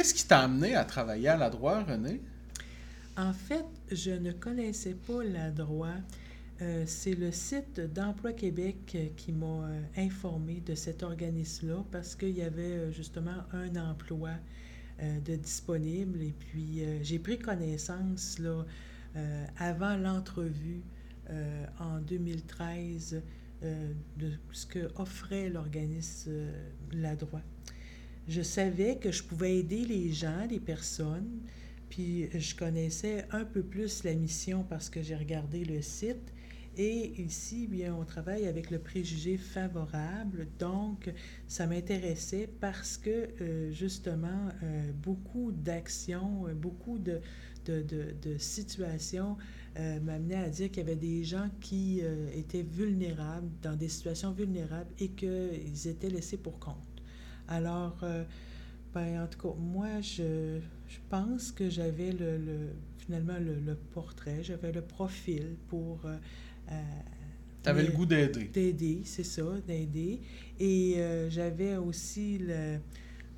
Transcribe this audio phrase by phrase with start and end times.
[0.00, 2.22] Qu'est-ce qui t'a amené à travailler à la droite, René?
[3.18, 5.92] En fait, je ne connaissais pas la droit.
[6.62, 12.40] Euh, c'est le site d'Emploi Québec qui m'a informé de cet organisme-là parce qu'il y
[12.40, 14.30] avait justement un emploi
[15.02, 18.64] de disponible et puis j'ai pris connaissance là,
[19.58, 20.80] avant l'entrevue
[21.78, 23.20] en 2013
[23.60, 26.32] de ce que offrait l'organisme
[26.90, 27.42] La Droit
[28.30, 31.40] je savais que je pouvais aider les gens, les personnes,
[31.88, 36.32] puis je connaissais un peu plus la mission parce que j'ai regardé le site.
[36.76, 40.46] Et ici, bien, on travaille avec le préjugé favorable.
[40.60, 41.12] Donc,
[41.48, 47.20] ça m'intéressait parce que, euh, justement, euh, beaucoup d'actions, euh, beaucoup de,
[47.66, 49.36] de, de, situations
[50.02, 52.02] m'amenaient à dire qu'il y avait des gens qui
[52.34, 56.89] étaient vulnérables, dans des situations vulnérables, et qu'ils étaient laissés pour compte.
[57.50, 58.24] Alors, euh,
[58.94, 64.72] ben, en tout cas, moi, je, je pense que j'avais le, finalement le, portrait, j'avais
[64.72, 66.00] le profil pour...
[66.06, 66.16] Euh,
[66.70, 66.80] euh
[67.62, 68.44] tu avais le goût d'aider.
[68.44, 70.22] D'aider, c'est ça, d'aider.
[70.58, 72.78] Et euh, j'avais aussi le,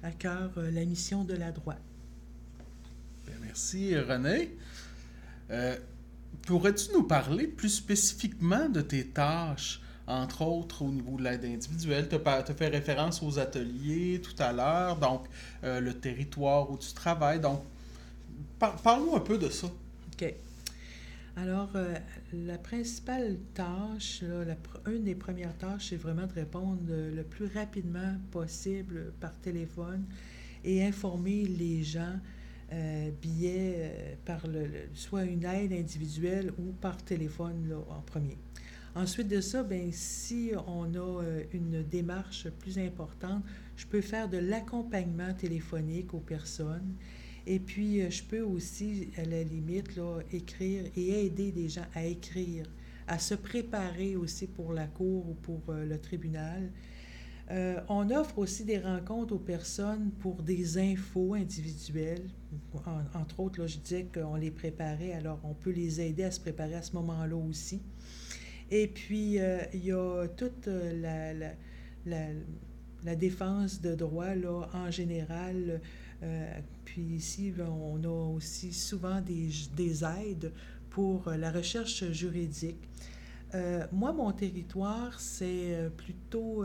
[0.01, 1.83] à cœur la mission de la droite.
[3.27, 4.57] Bien, merci, René.
[6.43, 9.81] Pourrais-tu nous parler plus spécifiquement de tes tâches?
[10.07, 12.09] Entre autres au niveau de l'aide individuelle.
[12.09, 15.27] Tu as, fait référence aux ateliers tout à l'heure, donc
[15.65, 17.41] euh, le territoire où tu travailles.
[17.41, 17.63] Donc,
[18.59, 19.67] parle-nous un peu de ça.
[19.67, 20.35] OK.
[21.37, 21.95] Alors, euh,
[22.35, 24.55] la principale tâche, là,
[24.87, 30.05] une des premières tâches, c'est vraiment de répondre le plus rapidement possible par téléphone
[30.63, 32.19] et informer les gens
[32.73, 33.11] euh,
[34.25, 38.39] par le, soit une aide individuelle ou par téléphone en premier.
[38.95, 43.43] Ensuite de ça, ben, si on a euh, une démarche plus importante,
[43.75, 46.95] je peux faire de l'accompagnement téléphonique aux personnes.
[47.47, 51.87] Et puis, euh, je peux aussi, à la limite, là, écrire et aider des gens
[51.95, 52.67] à écrire,
[53.07, 56.71] à se préparer aussi pour la cour ou pour euh, le tribunal.
[57.89, 62.29] on offre aussi des rencontres aux personnes pour des infos individuelles.
[63.15, 66.41] entre autres, là, je disais qu'on les préparait, alors on peut les aider à se
[66.41, 67.83] préparer à ce moment-là aussi.
[68.75, 71.35] Et puis, euh, il y a toute euh, la,
[72.07, 72.27] la,
[73.05, 75.83] la, défense de droit là, en général.
[76.23, 80.53] Euh, puis ici, ben, on a aussi souvent des, des aides
[80.89, 82.89] pour la recherche juridique.
[83.93, 86.65] moi, mon territoire, c'est plutôt,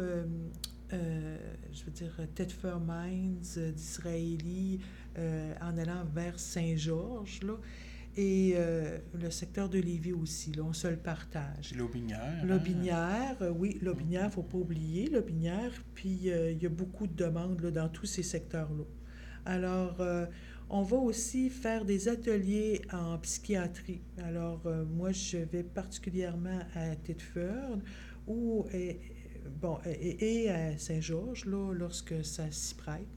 [0.90, 3.42] je veux dire, Thetford Mines,
[3.76, 4.80] d'Israéli,
[5.62, 7.42] en allant vers Saint-Georges,
[8.18, 10.52] et euh, le secteur de Lévis aussi.
[10.52, 11.74] Là, on se le partage.
[12.44, 13.52] Lobinière, hein?
[13.56, 15.72] oui, Lobinière, il ne faut pas oublier, Lobinière.
[15.94, 18.86] Puis euh, il y a beaucoup de demandes là, dans tous ces secteurs-là.
[19.46, 20.26] Alors, euh,
[20.70, 24.02] on va aussi faire des ateliers en psychiatrie.
[24.18, 27.78] Alors, moi, je vais particulièrement à Thetford
[28.26, 29.00] ou, et,
[29.62, 33.08] bon, et, à Saint-Georges, là, lorsque ça s'y prête.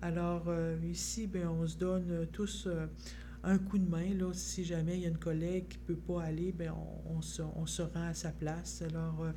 [0.00, 0.48] Alors,
[0.84, 2.68] ici, bien, on se donne tous
[3.44, 4.14] un coup de main.
[4.14, 7.16] Là, si jamais il y a une collègue qui ne peut pas aller, bien, on,
[7.16, 8.82] on, se, on, se, rend à sa place.
[8.82, 9.32] Alors, euh,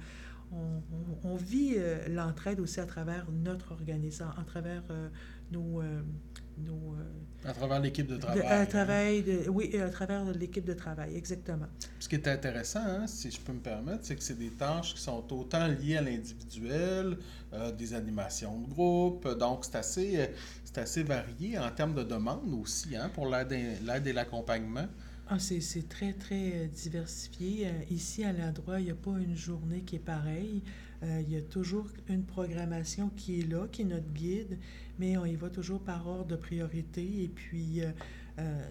[0.52, 0.82] on,
[1.24, 5.10] on, vit euh, l'entraide aussi à travers notre organisation, à travers euh,
[5.52, 5.82] nos,
[6.58, 6.96] nos...
[7.44, 8.42] à travers l'équipe de travail.
[8.42, 11.68] à travers, de, oui, à travers l'équipe de travail, exactement.
[12.00, 14.94] Ce qui est intéressant, hein, si je peux me permettre, c'est que c'est des tâches
[14.96, 17.18] qui sont autant liées à l'individuel,
[17.78, 20.30] des animations de groupe, donc c'est assez
[20.66, 24.88] c'est assez varié en termes de demande aussi hein, pour l'aide et l'accompagnement.
[25.28, 27.68] Ah, c'est très, très euh, diversifié.
[27.68, 30.62] Euh, ici, à l'endroit, il n'y a pas une journée qui est pareille.
[31.06, 34.58] Euh, il y a toujours une programmation qui est là, qui est notre guide,
[35.00, 37.24] mais on y va toujours par ordre de priorité.
[37.24, 37.82] Et puis,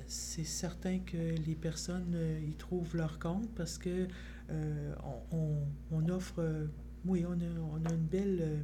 [0.07, 2.17] c'est certain que les personnes
[2.47, 4.09] y trouvent leur compte parce que
[5.33, 5.57] on,
[5.91, 6.69] on, offre,
[7.07, 8.63] oui, on a, on a une belle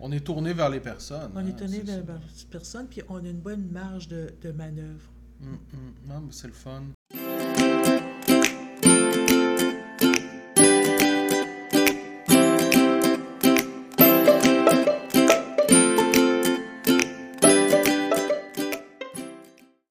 [0.00, 1.30] on est tourné vers les personnes.
[1.34, 4.50] On est hein, tourné vers les personnes, puis on a une bonne marge de, de
[4.50, 5.10] manœuvre.
[5.40, 6.82] Mais c'est le fun.